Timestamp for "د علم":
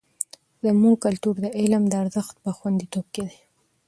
1.41-1.83